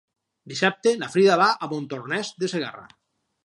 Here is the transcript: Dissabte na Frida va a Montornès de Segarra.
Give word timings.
Dissabte 0.53 0.93
na 1.03 1.11
Frida 1.17 1.37
va 1.43 1.51
a 1.67 1.71
Montornès 1.77 2.35
de 2.41 2.53
Segarra. 2.57 2.87